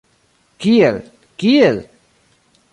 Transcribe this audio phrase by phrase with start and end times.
[0.63, 0.97] Kiel,
[1.43, 1.77] kiel?